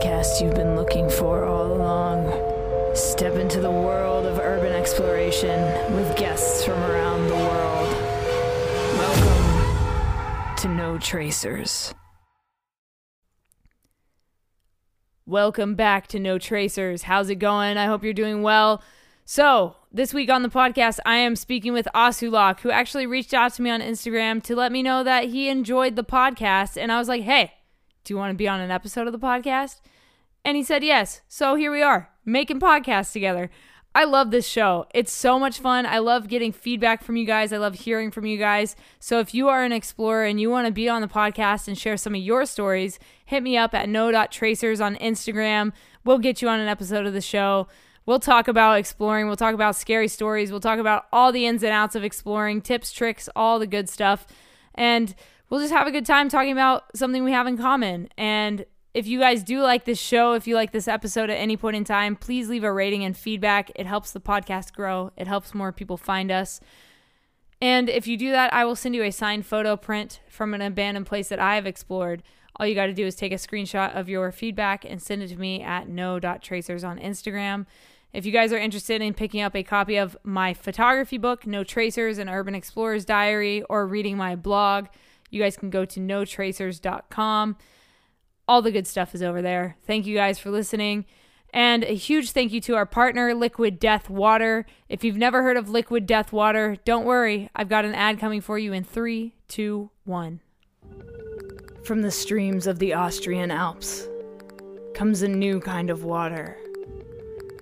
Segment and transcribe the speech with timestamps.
[0.00, 2.26] podcast you've been looking for all along.
[2.94, 5.60] Step into the world of urban exploration
[5.94, 7.92] with guests from around the world.
[8.96, 11.92] Welcome to No Tracers.
[15.26, 17.02] Welcome back to No Tracers.
[17.02, 17.76] How's it going?
[17.76, 18.82] I hope you're doing well.
[19.26, 23.52] So, this week on the podcast, I am speaking with Ahsulak, who actually reached out
[23.54, 26.80] to me on Instagram to let me know that he enjoyed the podcast.
[26.80, 27.52] And I was like, hey,
[28.04, 29.80] do you want to be on an episode of the podcast?
[30.44, 31.20] And he said yes.
[31.28, 33.50] So here we are, making podcasts together.
[33.92, 34.86] I love this show.
[34.94, 35.84] It's so much fun.
[35.84, 37.52] I love getting feedback from you guys.
[37.52, 38.76] I love hearing from you guys.
[39.00, 41.76] So if you are an explorer and you want to be on the podcast and
[41.76, 45.72] share some of your stories, hit me up at no.tracers on Instagram.
[46.04, 47.66] We'll get you on an episode of the show.
[48.06, 49.26] We'll talk about exploring.
[49.26, 50.52] We'll talk about scary stories.
[50.52, 53.88] We'll talk about all the ins and outs of exploring, tips, tricks, all the good
[53.88, 54.24] stuff.
[54.74, 55.16] And
[55.50, 58.08] we'll just have a good time talking about something we have in common.
[58.16, 58.64] And
[58.94, 61.76] if you guys do like this show, if you like this episode at any point
[61.76, 63.70] in time, please leave a rating and feedback.
[63.74, 66.60] It helps the podcast grow, it helps more people find us.
[67.62, 70.62] And if you do that, I will send you a signed photo print from an
[70.62, 72.22] abandoned place that I have explored.
[72.56, 75.28] All you got to do is take a screenshot of your feedback and send it
[75.28, 77.66] to me at no.tracers on Instagram.
[78.12, 81.62] If you guys are interested in picking up a copy of my photography book, No
[81.62, 84.86] Tracers, an Urban Explorer's Diary, or reading my blog,
[85.30, 87.56] you guys can go to notracers.com.
[88.48, 89.76] All the good stuff is over there.
[89.86, 91.06] Thank you guys for listening.
[91.52, 94.66] And a huge thank you to our partner, Liquid Death Water.
[94.88, 97.50] If you've never heard of Liquid Death Water, don't worry.
[97.56, 100.40] I've got an ad coming for you in three, two, one.
[101.84, 104.06] From the streams of the Austrian Alps
[104.94, 106.56] comes a new kind of water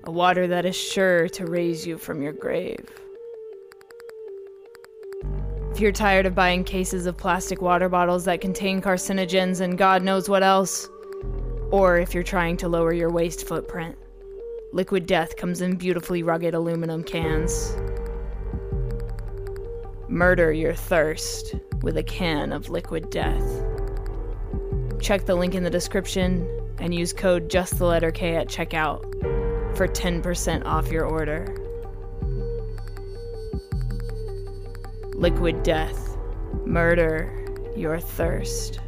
[0.09, 2.89] a water that is sure to raise you from your grave.
[5.79, 10.03] If you're tired of buying cases of plastic water bottles that contain carcinogens and God
[10.03, 10.89] knows what else,
[11.71, 13.97] or if you're trying to lower your waste footprint,
[14.73, 17.77] Liquid Death comes in beautifully rugged aluminum cans.
[20.09, 23.65] Murder your thirst with a can of Liquid Death.
[25.01, 26.45] Check the link in the description
[26.79, 29.05] and use code just the letter K at checkout
[29.77, 31.55] for 10% off your order.
[35.19, 36.17] Liquid Death.
[36.65, 37.45] Murder
[37.77, 38.79] your thirst.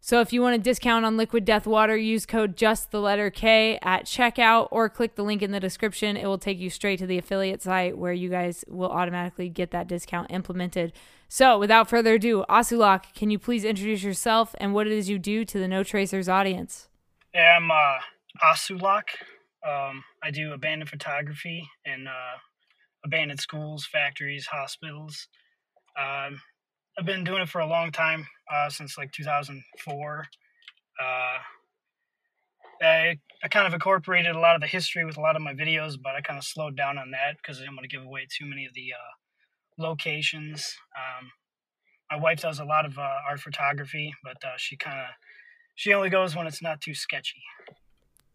[0.00, 3.30] So if you want a discount on Liquid Death Water, use code just the letter
[3.30, 6.16] K at checkout or click the link in the description.
[6.16, 9.70] It will take you straight to the affiliate site where you guys will automatically get
[9.70, 10.92] that discount implemented.
[11.28, 15.20] So without further ado, Ahsulak, can you please introduce yourself and what it is you
[15.20, 16.88] do to the No Tracers audience?
[17.32, 17.98] Yeah, I'm uh,
[18.42, 19.10] Ahsulak.
[19.64, 22.38] Um, I do abandoned photography and uh,
[23.04, 25.28] abandoned schools, factories, hospitals.
[25.98, 26.40] Um,
[26.98, 30.26] I've been doing it for a long time, uh, since like 2004.
[31.00, 31.38] Uh,
[32.82, 35.54] I, I kind of incorporated a lot of the history with a lot of my
[35.54, 38.04] videos, but I kind of slowed down on that because I didn't want to give
[38.04, 40.76] away too many of the uh, locations.
[40.96, 41.30] Um,
[42.10, 45.06] my wife does a lot of uh, art photography, but uh, she kind of
[45.74, 47.42] she only goes when it's not too sketchy.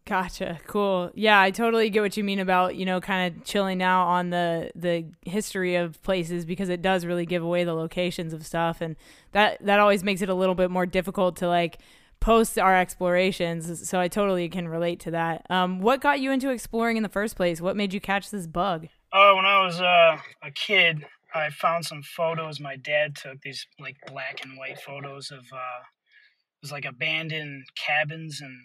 [0.06, 0.60] Gotcha.
[0.68, 1.10] Cool.
[1.14, 4.30] Yeah, I totally get what you mean about, you know, kind of chilling out on
[4.30, 8.80] the the history of places because it does really give away the locations of stuff
[8.80, 8.94] and
[9.32, 11.78] that that always makes it a little bit more difficult to like
[12.20, 13.88] post our explorations.
[13.88, 15.44] So I totally can relate to that.
[15.50, 17.60] Um, what got you into exploring in the first place?
[17.60, 18.86] What made you catch this bug?
[19.12, 23.40] Oh, when I was uh, a kid, I found some photos my dad took.
[23.42, 28.56] These like black and white photos of uh, it was like abandoned cabins and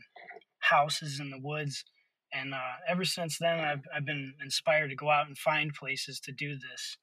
[0.62, 1.84] houses in the woods.
[2.34, 6.20] And uh, ever since then, I've, I've been inspired to go out and find places
[6.22, 6.98] to do this.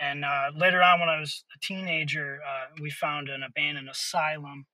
[0.00, 4.66] And uh, later on, when I was a teenager, uh, we found an abandoned asylum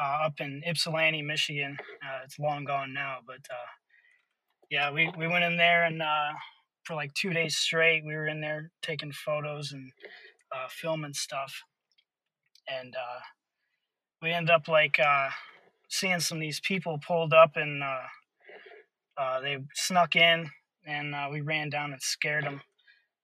[0.00, 1.76] uh, up in Ypsilanti, Michigan.
[1.80, 3.70] Uh, it's long gone now, but uh,
[4.70, 6.02] yeah, we, we went in there and
[6.84, 9.92] for like two days straight, we were in there taking photos and
[10.70, 11.62] filming stuff.
[12.68, 12.94] And
[14.22, 14.98] we ended up like
[15.90, 18.06] seeing some of these people pulled up and uh,
[19.18, 20.48] uh, they snuck in
[20.86, 22.60] and uh, we ran down and scared them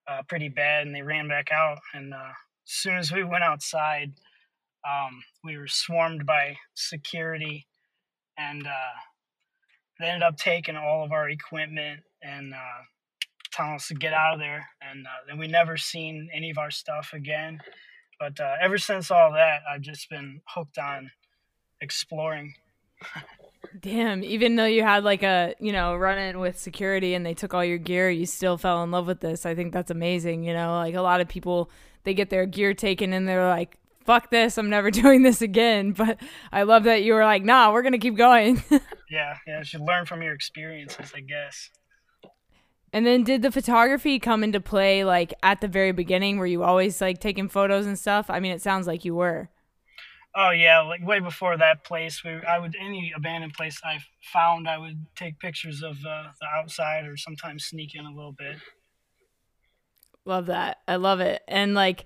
[0.09, 2.33] uh, pretty bad and they ran back out and uh, as
[2.65, 4.13] soon as we went outside
[4.87, 7.67] um, we were swarmed by security
[8.37, 8.97] and uh,
[9.99, 12.53] they ended up taking all of our equipment and
[13.53, 16.71] telling us to get out of there and then we never seen any of our
[16.71, 17.61] stuff again.
[18.19, 21.11] But ever since all that i've just been hooked on
[21.81, 22.55] exploring.
[23.81, 27.35] Damn, even though you had like a, you know, run in with security and they
[27.35, 29.45] took all your gear, you still fell in love with this.
[29.45, 30.45] I think that's amazing.
[30.45, 31.71] You know, like a lot of people,
[32.05, 35.93] they get their gear taken and they're like fuck this, I'm never doing this again.
[35.93, 36.19] But
[36.53, 38.63] I love that you were like, nah, we're gonna keep going.
[39.11, 41.71] yeah, yeah, you should learn from your experiences, I guess.
[42.93, 46.39] And then did the photography come into play like at the very beginning?
[46.39, 48.31] Were you always like taking photos and stuff?
[48.31, 49.51] I mean, it sounds like you were.
[50.39, 54.69] Oh yeah, like way before that place, we I would any abandoned place I found,
[54.69, 58.59] I would take pictures of uh, the outside or sometimes sneak in a little bit.
[60.27, 60.79] Love that.
[60.87, 61.43] I love it.
[61.49, 62.05] And like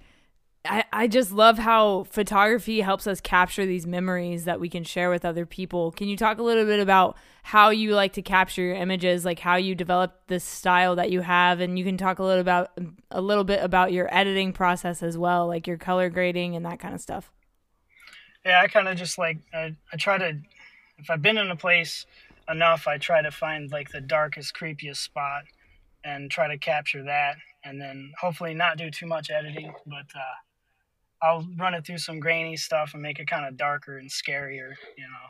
[0.65, 5.11] I, I just love how photography helps us capture these memories that we can share
[5.11, 5.91] with other people.
[5.91, 9.41] Can you talk a little bit about how you like to capture your images, like
[9.41, 12.71] how you develop this style that you have, and you can talk a little about
[13.11, 16.79] a little bit about your editing process as well, like your color grading and that
[16.79, 17.33] kind of stuff.
[18.45, 20.39] Yeah, I kind of just like I, I try to
[20.99, 22.07] if I've been in a place
[22.49, 25.45] enough, I try to find like the darkest, creepiest spot
[26.05, 31.23] and try to capture that, and then hopefully not do too much editing, but uh,
[31.23, 34.73] I'll run it through some grainy stuff and make it kind of darker and scarier,
[34.97, 35.29] you know.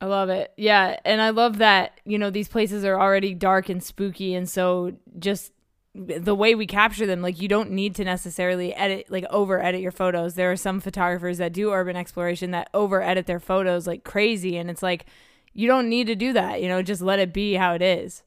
[0.00, 0.52] I love it.
[0.56, 4.48] Yeah, and I love that, you know, these places are already dark and spooky and
[4.48, 5.52] so just
[5.94, 9.80] the way we capture them, like you don't need to necessarily edit like over edit
[9.80, 10.34] your photos.
[10.34, 14.56] There are some photographers that do urban exploration that over edit their photos like crazy
[14.56, 15.04] and it's like
[15.52, 18.22] you don't need to do that, you know, just let it be how it is.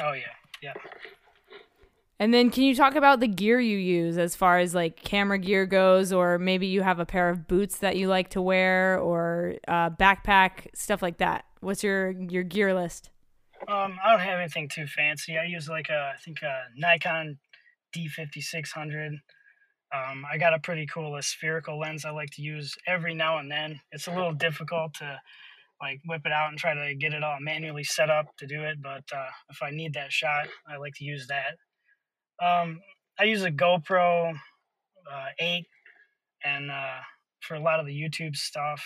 [0.00, 0.32] Oh yeah.
[0.62, 0.74] Yeah.
[2.18, 5.38] And then can you talk about the gear you use as far as like camera
[5.38, 8.98] gear goes, or maybe you have a pair of boots that you like to wear,
[8.98, 11.46] or uh, backpack stuff like that?
[11.60, 13.08] What's your your gear list?
[13.68, 15.38] Um, I don't have anything too fancy.
[15.38, 17.38] I use like a I think a Nikon
[17.96, 19.18] D5600.
[19.92, 23.38] Um, I got a pretty cool a spherical lens I like to use every now
[23.38, 23.80] and then.
[23.92, 25.20] It's a little difficult to
[25.80, 28.62] like whip it out and try to get it all manually set up to do
[28.62, 31.56] it, but uh, if I need that shot, I like to use that.
[32.44, 32.80] Um,
[33.18, 34.32] I use a GoPro
[35.10, 35.66] uh, 8
[36.44, 36.98] and uh,
[37.40, 38.82] for a lot of the YouTube stuff.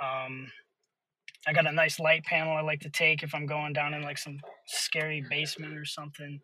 [0.00, 0.50] Um,
[1.46, 4.02] I got a nice light panel I like to take if I'm going down in
[4.02, 6.40] like some scary basement or something.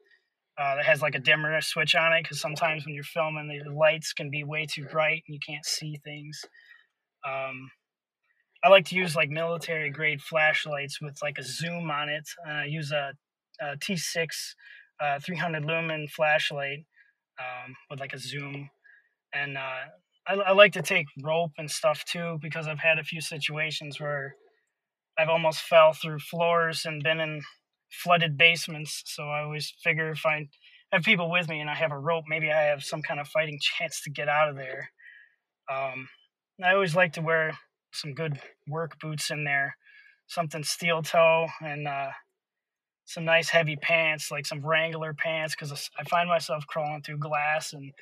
[0.59, 3.71] Uh, that has like a dimmer switch on it because sometimes when you're filming, the
[3.71, 6.43] lights can be way too bright and you can't see things.
[7.27, 7.71] Um,
[8.63, 12.29] I like to use like military grade flashlights with like a zoom on it.
[12.47, 13.13] Uh, I use a
[13.61, 14.29] a T6
[15.01, 16.85] uh, 300 lumen flashlight
[17.39, 18.71] um, with like a zoom.
[19.35, 19.87] And uh,
[20.27, 24.01] I, I, like to take rope and stuff too because I've had a few situations
[24.01, 24.35] where
[25.21, 27.43] I've almost fell through floors and been in
[27.91, 29.03] flooded basements.
[29.05, 30.49] So I always figure if I
[30.93, 33.29] have people with me and I have a rope, maybe I have some kind of
[33.29, 34.91] fighting chance to get out of there.
[35.71, 36.09] Um,
[36.65, 37.59] I always like to wear
[37.93, 39.77] some good work boots in there,
[40.27, 42.11] something steel toe and uh,
[43.05, 47.75] some nice heavy pants, like some Wrangler pants, because I find myself crawling through glass
[47.75, 47.93] and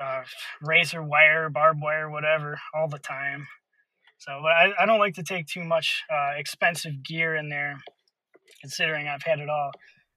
[0.00, 0.22] uh,
[0.62, 3.48] razor wire, barbed wire, whatever, all the time.
[4.20, 7.80] So, but I, I don't like to take too much uh, expensive gear in there,
[8.60, 9.72] considering I've had it all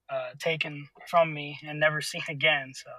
[0.09, 2.73] uh, taken from me and never seen again.
[2.75, 2.91] So.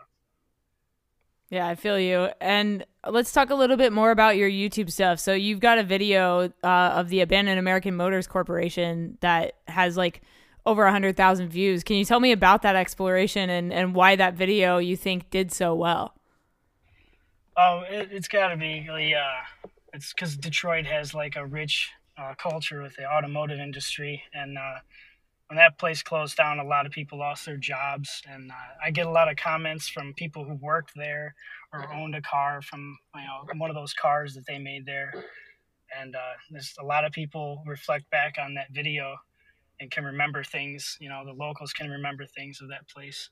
[1.51, 2.31] Yeah, I feel you.
[2.41, 5.21] And let's talk a little bit more about your YouTube stuff.
[5.21, 10.23] So you've got a video uh, of the Abandoned American Motors Corporation that has like
[10.65, 11.85] over 100,000 views.
[11.85, 15.53] Can you tell me about that exploration and, and why that video you think did
[15.53, 16.15] so well?
[17.59, 19.43] Oh, it, has got to be the, uh,
[19.94, 24.22] it's because Detroit has like a rich uh, culture with the automotive industry.
[24.34, 24.81] And uh,
[25.46, 28.20] when that place closed down, a lot of people lost their jobs.
[28.29, 31.34] And uh, I get a lot of comments from people who worked there
[31.72, 35.13] or owned a car from, you know, one of those cars that they made there.
[35.96, 39.17] And uh, there's a lot of people reflect back on that video
[39.81, 40.96] and can remember things.
[41.01, 43.31] You know, the locals can remember things of that place.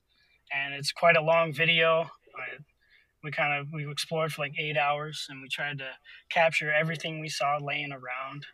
[0.54, 2.08] And it's quite a long video.
[3.22, 5.90] We kind of we explored for like eight hours, and we tried to
[6.30, 8.46] capture everything we saw laying around.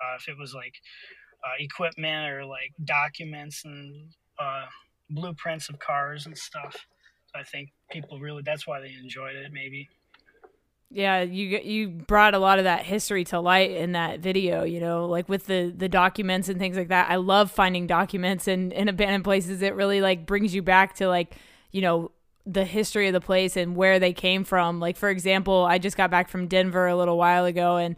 [0.00, 0.74] Uh, if it was like
[1.44, 4.66] uh, equipment or like documents and uh,
[5.10, 6.74] blueprints of cars and stuff.
[7.26, 9.88] So I think people really that's why they enjoyed it, maybe.
[10.94, 14.78] Yeah, you you brought a lot of that history to light in that video, you
[14.78, 17.10] know, like with the the documents and things like that.
[17.10, 19.62] I love finding documents in in abandoned places.
[19.62, 21.34] It really like brings you back to like,
[21.70, 22.10] you know,
[22.44, 24.80] the history of the place and where they came from.
[24.80, 27.96] Like for example, I just got back from Denver a little while ago and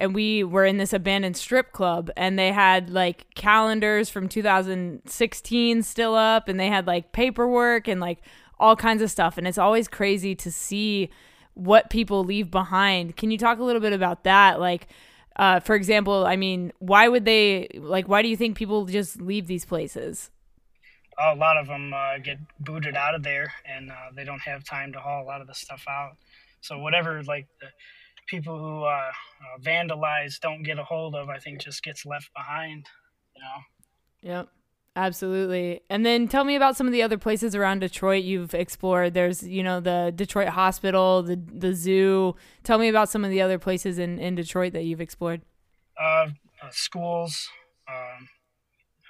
[0.00, 5.82] and we were in this abandoned strip club and they had like calendars from 2016
[5.82, 8.18] still up and they had like paperwork and like
[8.58, 11.08] all kinds of stuff and it's always crazy to see
[11.54, 13.16] what people leave behind.
[13.16, 14.60] Can you talk a little bit about that?
[14.60, 14.88] Like,
[15.36, 18.08] uh, for example, I mean, why would they like?
[18.08, 20.30] Why do you think people just leave these places?
[21.18, 24.64] A lot of them uh, get booted out of there, and uh, they don't have
[24.64, 26.16] time to haul a lot of the stuff out.
[26.60, 27.68] So whatever like the
[28.26, 32.30] people who uh, uh, vandalize don't get a hold of, I think just gets left
[32.34, 32.86] behind.
[33.34, 34.34] You know.
[34.34, 34.48] Yep.
[34.94, 35.80] Absolutely.
[35.88, 39.14] And then tell me about some of the other places around Detroit you've explored.
[39.14, 42.36] There's, you know, the Detroit Hospital, the the zoo.
[42.62, 45.40] Tell me about some of the other places in, in Detroit that you've explored.
[45.98, 46.28] Uh,
[46.62, 47.48] uh schools.
[47.88, 48.28] Um,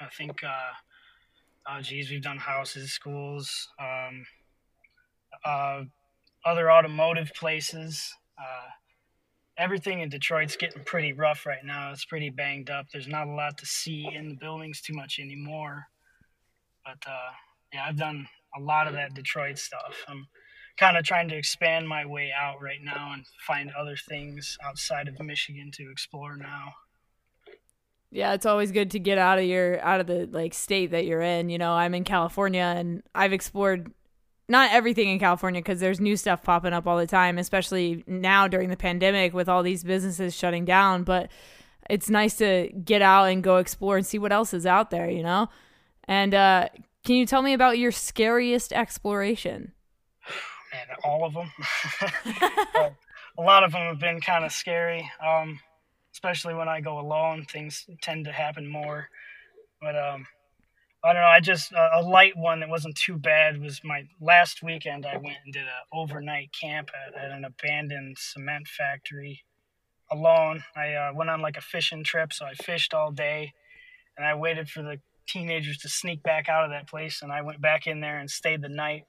[0.01, 0.73] I think, uh,
[1.69, 4.25] oh, geez, we've done houses, schools, um,
[5.45, 5.83] uh,
[6.45, 8.13] other automotive places.
[8.39, 8.69] Uh,
[9.59, 11.93] everything in Detroit's getting pretty rough right now.
[11.93, 12.87] It's pretty banged up.
[12.93, 15.87] There's not a lot to see in the buildings too much anymore.
[16.85, 17.31] But uh,
[17.73, 18.27] yeah, I've done
[18.57, 20.05] a lot of that Detroit stuff.
[20.09, 20.27] I'm
[20.79, 25.09] kind of trying to expand my way out right now and find other things outside
[25.09, 26.73] of Michigan to explore now.
[28.13, 31.07] Yeah, it's always good to get out of your out of the like state that
[31.07, 31.49] you're in.
[31.49, 33.91] You know, I'm in California and I've explored
[34.49, 38.47] not everything in California because there's new stuff popping up all the time, especially now
[38.47, 41.05] during the pandemic with all these businesses shutting down.
[41.05, 41.31] But
[41.89, 45.11] it's nice to get out and go explore and see what else is out there,
[45.11, 45.49] you know?
[46.05, 46.69] And uh,
[47.05, 49.73] can you tell me about your scariest exploration?
[50.73, 51.51] Man, all of them.
[53.39, 55.61] a lot of them have been kind of scary, um,
[56.13, 57.45] especially when I go alone.
[57.45, 59.09] Things tend to happen more.
[59.81, 60.27] But um,
[61.05, 61.29] I don't know.
[61.29, 65.05] I just uh, a light one that wasn't too bad was my last weekend.
[65.05, 69.43] I went and did an overnight camp at, at an abandoned cement factory
[70.11, 70.63] alone.
[70.77, 73.53] I uh, went on like a fishing trip, so I fished all day,
[74.17, 77.43] and I waited for the teenagers to sneak back out of that place, and I
[77.43, 79.05] went back in there and stayed the night.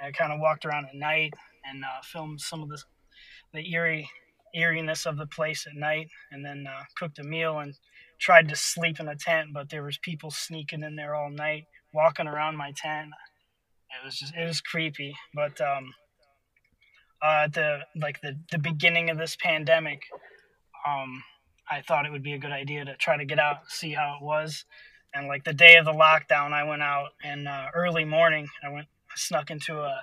[0.00, 1.34] I kind of walked around at night
[1.68, 2.80] and uh, filmed some of the
[3.52, 4.08] the eerie
[4.54, 7.74] eeriness of the place at night, and then uh, cooked a meal and
[8.18, 11.64] tried to sleep in a tent, but there was people sneaking in there all night,
[11.92, 13.10] walking around my tent.
[13.90, 15.14] It was just it was creepy.
[15.34, 15.92] But um,
[17.22, 20.02] uh, the like the the beginning of this pandemic,
[20.86, 21.22] um,
[21.70, 24.18] I thought it would be a good idea to try to get out, see how
[24.20, 24.64] it was.
[25.14, 28.68] And like the day of the lockdown, I went out and uh, early morning, I
[28.68, 30.02] went I snuck into a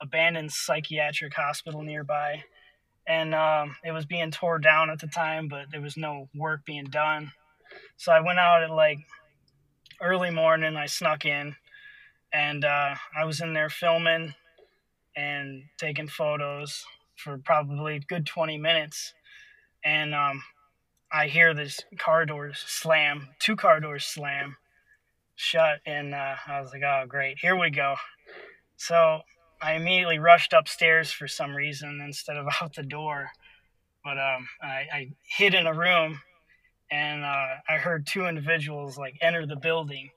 [0.00, 2.42] abandoned psychiatric hospital nearby
[3.06, 6.64] and um, it was being tore down at the time, but there was no work
[6.64, 7.32] being done.
[7.96, 8.98] So I went out at like
[10.00, 10.76] early morning.
[10.76, 11.56] I snuck in,
[12.32, 14.34] and uh, I was in there filming
[15.16, 16.84] and taking photos
[17.16, 19.14] for probably good 20 minutes.
[19.84, 20.42] And um,
[21.12, 24.56] I hear this car doors slam, two car doors slam
[25.36, 27.94] shut, and uh, I was like, "Oh, great, here we go."
[28.76, 29.20] So
[29.62, 33.30] I immediately rushed upstairs for some reason instead of out the door.
[34.04, 36.20] But um, I, I hid in a room
[36.90, 40.10] and uh, I heard two individuals like enter the building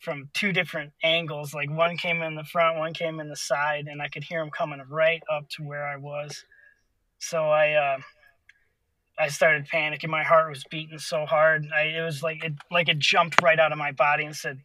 [0.00, 1.54] from two different angles.
[1.54, 4.40] Like one came in the front, one came in the side, and I could hear
[4.40, 6.44] them coming right up to where I was.
[7.18, 7.98] So I uh,
[9.18, 10.08] I started panicking.
[10.08, 11.66] My heart was beating so hard.
[11.74, 14.60] I, it was like it like it jumped right out of my body and said,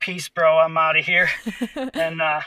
[0.00, 0.58] "Peace, bro.
[0.58, 1.28] I'm out of here."
[1.94, 2.40] and uh,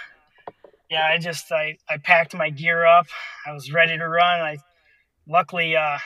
[0.94, 3.08] yeah, I just I I packed my gear up.
[3.48, 4.42] I was ready to run.
[4.42, 4.58] I
[5.28, 5.98] luckily uh,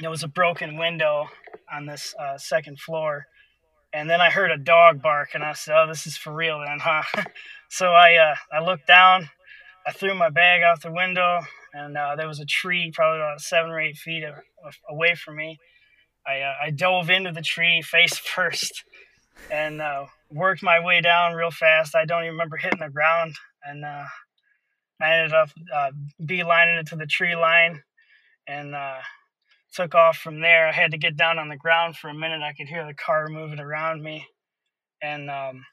[0.00, 1.28] there was a broken window
[1.72, 3.24] on this uh, second floor.
[3.94, 6.60] And then I heard a dog bark, and I said, "Oh, this is for real,
[6.60, 7.04] then, huh?"
[7.70, 9.30] so I uh, I looked down,
[9.86, 11.40] I threw my bag out the window,
[11.72, 14.24] and uh, there was a tree probably about seven or eight feet
[14.90, 15.58] away from me.
[16.26, 18.84] I uh, I dove into the tree face first,
[19.50, 21.96] and uh, worked my way down real fast.
[21.96, 23.36] I don't even remember hitting the ground,
[23.68, 24.04] and uh,
[25.00, 25.50] I ended up
[26.22, 27.82] beelining it to the tree line,
[28.46, 28.74] and
[29.76, 30.66] took off from there.
[30.66, 32.40] I had to get down on the ground for a minute.
[32.42, 34.26] I could hear the car moving around me,
[35.02, 35.64] and um,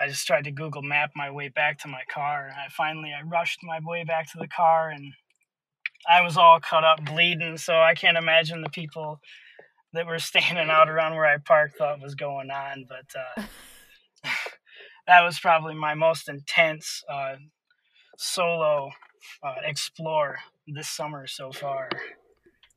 [0.00, 2.46] I just tried to Google Map my way back to my car.
[2.46, 5.12] And I finally I rushed my way back to the car, and
[6.10, 7.58] I was all cut up, bleeding.
[7.58, 9.20] So I can't imagine the people
[9.92, 12.86] that were standing out around where I parked thought was going on.
[12.88, 13.42] But uh,
[15.06, 17.34] that was probably my most intense uh,
[18.18, 18.90] solo
[19.42, 21.88] uh, explore this summer so far.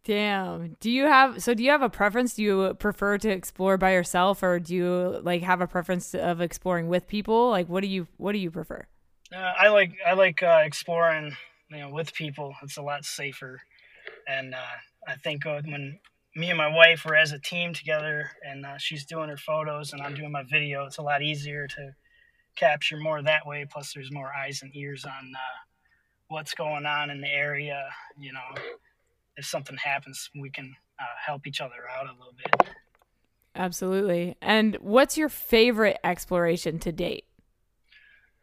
[0.03, 0.75] Damn.
[0.79, 2.35] Do you have so do you have a preference?
[2.35, 6.41] Do you prefer to explore by yourself or do you like have a preference of
[6.41, 7.49] exploring with people?
[7.49, 8.85] Like what do you what do you prefer?
[9.33, 11.35] Uh, I like I like uh, exploring,
[11.71, 12.53] you know, with people.
[12.61, 13.61] It's a lot safer.
[14.27, 14.77] And uh,
[15.07, 15.99] I think when
[16.35, 19.91] me and my wife were as a team together and uh, she's doing her photos
[19.91, 21.95] and I'm doing my video, it's a lot easier to
[22.55, 23.65] capture more that way.
[23.69, 25.57] Plus there's more eyes and ears on uh,
[26.27, 28.61] what's going on in the area, you know
[29.37, 32.69] if something happens, we can uh, help each other out a little bit.
[33.55, 34.35] Absolutely.
[34.41, 37.25] And what's your favorite exploration to date?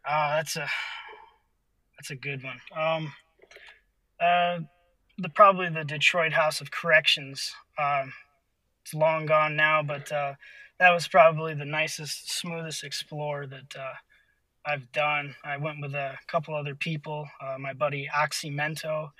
[0.07, 0.67] Oh, that's a
[1.97, 2.59] that's a good one.
[2.75, 3.13] Um,
[4.19, 4.59] uh,
[5.17, 7.53] the probably the Detroit House of Corrections.
[7.77, 8.11] Um,
[8.83, 10.33] it's long gone now, but uh,
[10.79, 13.93] that was probably the nicest, smoothest explore that uh,
[14.65, 15.35] I've done.
[15.43, 17.27] I went with a couple other people.
[17.41, 19.11] Uh, my buddy Oxymento,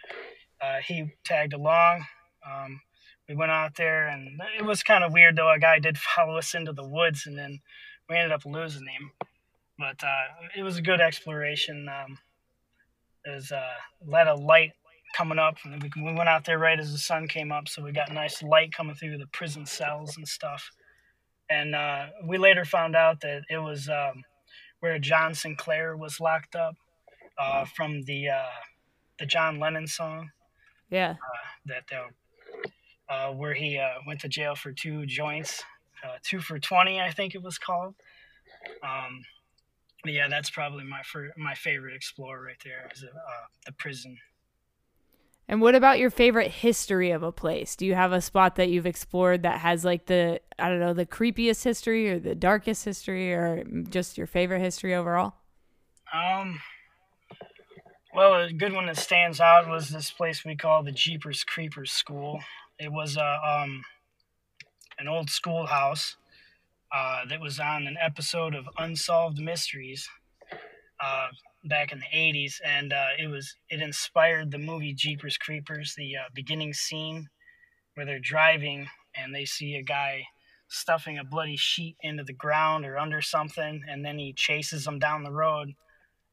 [0.61, 2.05] uh, he tagged along.
[2.45, 2.81] Um,
[3.29, 5.51] we went out there, and it was kind of weird though.
[5.51, 7.61] A guy did follow us into the woods, and then
[8.09, 9.11] we ended up losing him.
[9.79, 11.87] But uh, it was a good exploration.
[11.89, 12.17] Um,
[13.25, 13.55] was uh,
[14.05, 14.71] a lot of light
[15.13, 15.57] coming up.
[15.63, 18.43] And we went out there right as the sun came up, so we got nice
[18.43, 20.69] light coming through the prison cells and stuff.
[21.49, 24.23] And uh, we later found out that it was um,
[24.79, 26.75] where John Sinclair was locked up
[27.37, 28.59] uh, from the uh,
[29.19, 30.29] the John Lennon song.
[30.89, 31.11] Yeah.
[31.11, 31.83] Uh, that
[33.09, 35.63] uh, where he uh, went to jail for two joints,
[36.23, 37.95] two for twenty, I think it was called.
[38.83, 39.21] Um,
[40.05, 43.05] yeah, that's probably my fir- my favorite explorer right there is
[43.65, 44.17] the prison
[45.47, 47.75] and what about your favorite history of a place?
[47.75, 50.93] Do you have a spot that you've explored that has like the I don't know,
[50.93, 55.33] the creepiest history or the darkest history or just your favorite history overall?
[56.13, 56.59] Um
[58.15, 61.91] well, a good one that stands out was this place we call the Jeepers Creepers
[61.91, 62.39] School.
[62.79, 63.83] It was a um
[64.99, 66.15] an old schoolhouse
[66.93, 70.07] uh, that was on an episode of Unsolved Mysteries.
[71.03, 71.27] Uh,
[71.65, 76.17] back in the 80s and uh, it was it inspired the movie jeepers creepers the
[76.17, 77.29] uh, beginning scene
[77.93, 80.23] where they're driving and they see a guy
[80.73, 84.99] stuffing a bloody sheet into the ground or under something and then he chases them
[84.99, 85.73] down the road.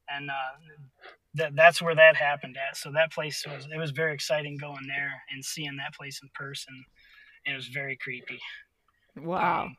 [0.09, 2.75] And uh, that that's where that happened at.
[2.75, 6.29] So that place was it was very exciting going there and seeing that place in
[6.33, 6.83] person.
[7.45, 8.39] It was very creepy.
[9.15, 9.65] Wow.
[9.65, 9.77] Um,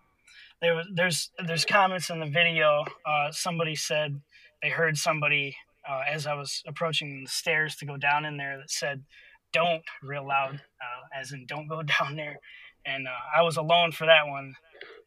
[0.63, 4.21] there was there's there's comments in the video uh, somebody said
[4.62, 5.57] they heard somebody
[5.88, 9.02] uh, as I was approaching the stairs to go down in there that said,
[9.52, 12.37] "Don't" real loud, uh, as in "Don't go down there."
[12.85, 14.55] And uh, I was alone for that one,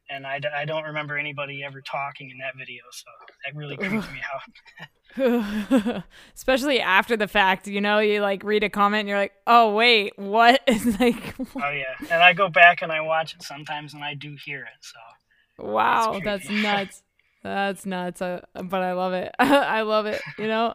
[0.09, 3.05] and I d- I don't remember anybody ever talking in that video, so
[3.45, 4.41] that really creeped me out.
[6.35, 9.73] Especially after the fact, you know, you like read a comment and you're like, "Oh
[9.73, 13.93] wait, what?" It's like, oh yeah, and I go back and I watch it sometimes,
[13.93, 14.79] and I do hear it.
[14.81, 17.01] So wow, that's nuts.
[17.45, 18.23] That's nuts.
[18.23, 19.33] Uh, but I love it.
[19.39, 20.73] I love it, you know?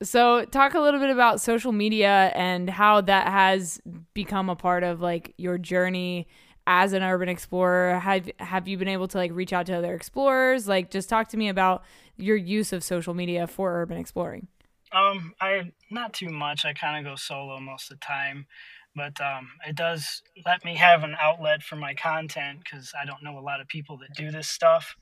[0.00, 3.80] So, talk a little bit about social media and how that has
[4.12, 6.28] become a part of like your journey
[6.68, 7.98] as an urban explorer.
[7.98, 10.68] Have have you been able to like reach out to other explorers?
[10.68, 11.82] Like just talk to me about
[12.16, 14.46] your use of social media for urban exploring.
[14.92, 16.64] Um, I not too much.
[16.64, 18.46] I kind of go solo most of the time,
[18.94, 23.22] but um, it does let me have an outlet for my content because I don't
[23.24, 24.94] know a lot of people that do this stuff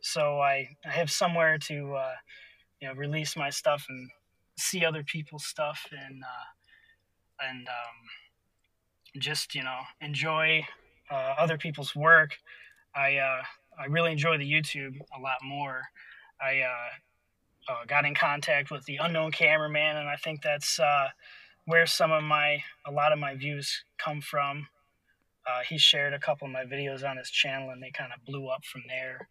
[0.00, 2.14] so I, I have somewhere to uh,
[2.80, 4.10] you know release my stuff and
[4.58, 10.66] see other people's stuff and uh, and um, just you know enjoy
[11.10, 12.36] uh, other people's work.
[12.94, 13.42] I uh,
[13.78, 15.82] I really enjoy the YouTube a lot more.
[16.40, 20.78] I uh, uh, got in contact with the unknown cameraman, and I think that's
[21.64, 24.68] where some of my a lot of my views come from.
[25.68, 28.48] he shared a couple of my videos on his channel, and they kind of blew
[28.48, 29.28] up from there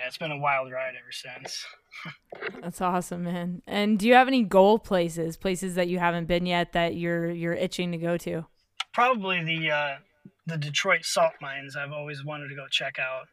[0.00, 1.66] yeah, it's been a wild ride ever since.
[2.62, 3.60] That's awesome, man.
[3.66, 7.30] And do you have any goal places, places that you haven't been yet that you're
[7.30, 8.46] you're itching to go to?
[8.94, 9.94] Probably the uh,
[10.46, 11.76] the Detroit salt mines.
[11.76, 13.26] I've always wanted to go check out.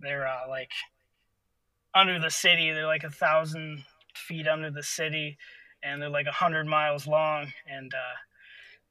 [0.00, 0.72] They're uh, like
[1.94, 2.72] under the city.
[2.72, 3.84] They're like a thousand
[4.16, 5.38] feet under the city,
[5.82, 7.52] and they're like a hundred miles long.
[7.70, 8.16] And uh,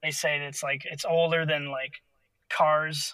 [0.02, 2.02] they say it's like it's older than like
[2.50, 3.14] cars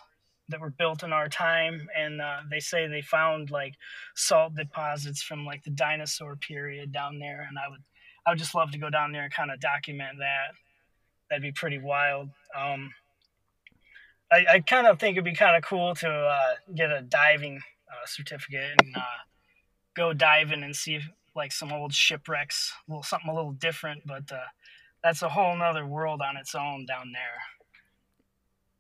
[0.50, 3.76] that were built in our time, and uh, they say they found like
[4.16, 7.84] salt deposits from like the dinosaur period down there, and I would
[8.26, 10.56] I would just love to go down there and kind of document that.
[11.30, 12.30] That'd be pretty wild.
[12.56, 12.92] Um,
[14.32, 17.62] I, I kind of think it'd be kind of cool to uh, get a diving
[17.90, 19.22] uh, certificate and uh,
[19.96, 24.32] go diving and see if, like some old shipwrecks, well, something a little different, but
[24.32, 24.40] uh,
[25.04, 27.59] that's a whole nother world on its own down there.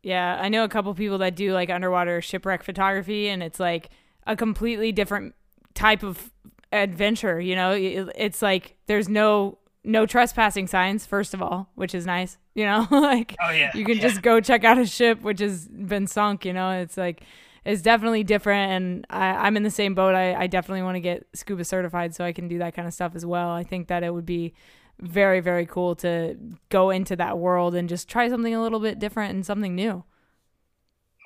[0.02, 3.90] Yeah, I know a couple people that do like underwater shipwreck photography, and it's like
[4.26, 5.36] a completely different
[5.74, 6.32] type of
[6.72, 7.40] adventure.
[7.40, 12.38] You know, it's like there's no no trespassing signs first of all, which is nice.
[12.56, 13.72] You know, like oh, yeah.
[13.76, 14.02] you can yeah.
[14.02, 16.46] just go check out a ship which has been sunk.
[16.46, 17.24] You know, it's like
[17.66, 20.16] it's definitely different, and I, I'm in the same boat.
[20.16, 22.94] I, I definitely want to get scuba certified so I can do that kind of
[22.94, 23.50] stuff as well.
[23.50, 24.54] I think that it would be
[25.02, 26.38] very very cool to
[26.70, 30.04] go into that world and just try something a little bit different and something new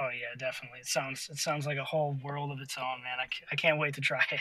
[0.04, 0.80] Oh yeah, definitely.
[0.80, 3.20] It sounds it sounds like a whole world of its own, man.
[3.20, 4.40] I, I can't wait to try it.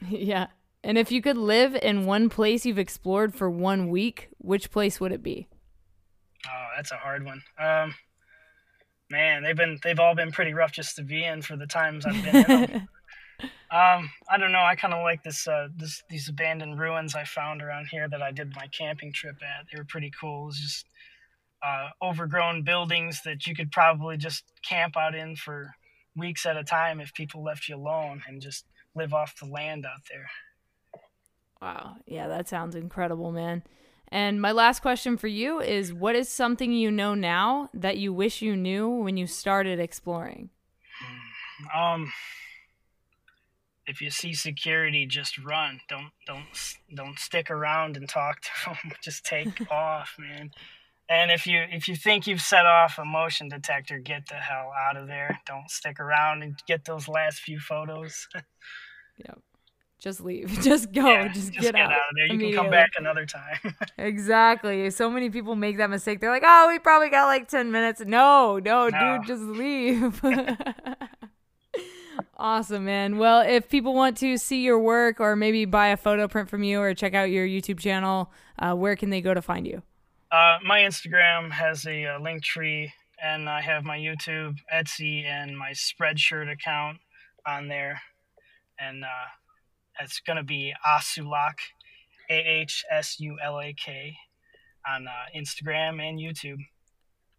[0.10, 0.48] yeah.
[0.84, 5.00] And if you could live in one place you've explored for one week, which place
[5.00, 5.48] would it be?
[6.46, 7.42] Oh, that's a hard one.
[7.58, 7.94] Um,
[9.10, 12.04] man, they've been they've all been pretty rough just to be in for the times
[12.06, 12.88] I've been in them.
[13.40, 14.62] Um, I don't know.
[14.62, 18.22] I kind of like this uh, this these abandoned ruins I found around here that
[18.22, 19.66] I did my camping trip at.
[19.70, 20.44] They were pretty cool.
[20.44, 20.86] It was just
[21.62, 25.74] uh, overgrown buildings that you could probably just camp out in for
[26.16, 29.86] weeks at a time if people left you alone and just live off the land
[29.86, 30.28] out there.
[31.60, 31.96] Wow.
[32.06, 33.62] Yeah, that sounds incredible, man.
[34.10, 38.12] And my last question for you is what is something you know now that you
[38.12, 40.50] wish you knew when you started exploring?
[41.74, 42.10] Um
[43.88, 45.80] if you see security just run.
[45.88, 46.44] Don't don't
[46.94, 48.92] don't stick around and talk to them.
[49.02, 50.50] just take off, man.
[51.10, 54.70] And if you if you think you've set off a motion detector, get the hell
[54.78, 55.40] out of there.
[55.46, 58.28] Don't stick around and get those last few photos.
[59.16, 59.40] yep.
[59.98, 60.48] Just leave.
[60.62, 61.08] Just go.
[61.08, 61.90] Yeah, just, just, get, get out.
[61.90, 61.96] out.
[61.96, 62.26] of there.
[62.26, 63.74] You can come back another time.
[63.98, 64.90] exactly.
[64.90, 66.20] So many people make that mistake.
[66.20, 69.18] They're like, "Oh, we probably got like 10 minutes." No, no, no.
[69.18, 70.20] dude, just leave.
[72.40, 73.18] Awesome, man.
[73.18, 76.62] Well, if people want to see your work or maybe buy a photo print from
[76.62, 79.82] you or check out your YouTube channel, uh, where can they go to find you?
[80.30, 85.58] Uh, my Instagram has a, a link tree, and I have my YouTube, Etsy, and
[85.58, 86.98] my Spreadshirt account
[87.44, 88.00] on there.
[88.78, 89.28] And uh,
[90.00, 91.54] it's going to be Ahsulak,
[92.30, 94.14] A H S U L A K,
[94.88, 96.58] on uh, Instagram and YouTube.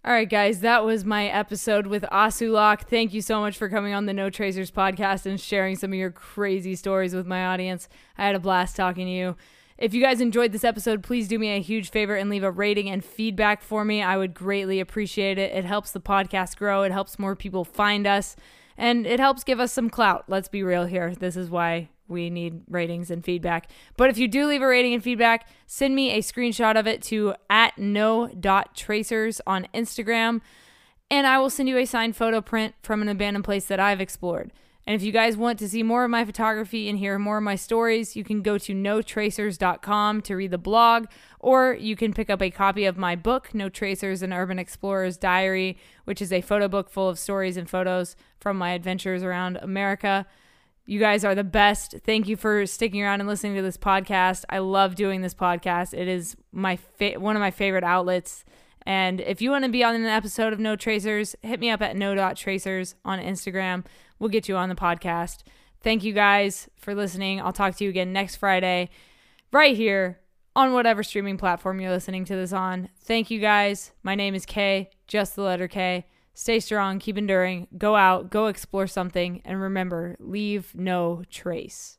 [0.06, 2.84] All right, guys, that was my episode with Ahsulak.
[2.84, 6.00] Thank you so much for coming on the No Tracers podcast and sharing some of
[6.00, 7.90] your crazy stories with my audience.
[8.18, 9.36] I had a blast talking to you.
[9.78, 12.52] If you guys enjoyed this episode, please do me a huge favor and leave a
[12.52, 14.02] rating and feedback for me.
[14.02, 15.52] I would greatly appreciate it.
[15.54, 18.38] It helps the podcast grow, it helps more people find us,
[18.78, 20.24] and it helps give us some clout.
[20.30, 21.14] Let's be real here.
[21.14, 23.70] This is why we need ratings and feedback.
[23.98, 27.02] But if you do leave a rating and feedback, send me a screenshot of it
[27.04, 30.42] to at no.tracers on Instagram,
[31.12, 34.02] and I will send you a signed photo print from an abandoned place that I've
[34.02, 34.52] explored.
[34.90, 37.44] And if you guys want to see more of my photography and hear more of
[37.44, 41.06] my stories, you can go to notracers.com to read the blog,
[41.40, 45.16] or you can pick up a copy of my book, No Tracers An Urban Explorer's
[45.16, 49.58] Diary, which is a photo book full of stories and photos from my adventures around
[49.58, 50.26] America.
[50.90, 51.94] You guys are the best.
[52.04, 54.44] Thank you for sticking around and listening to this podcast.
[54.50, 55.94] I love doing this podcast.
[55.94, 58.44] It is my fa- one of my favorite outlets.
[58.88, 61.84] And if you want to be on an episode of No Tracers, hit me up
[61.84, 63.86] at no.tracers on Instagram.
[64.18, 65.44] We'll get you on the podcast.
[65.80, 67.40] Thank you guys for listening.
[67.40, 68.90] I'll talk to you again next Friday,
[69.52, 70.22] right here
[70.56, 72.90] on whatever streaming platform you're listening to this on.
[73.02, 73.92] Thank you guys.
[74.02, 76.08] My name is Kay, just the letter K.
[76.40, 81.99] Stay strong, keep enduring, go out, go explore something, and remember, leave no trace.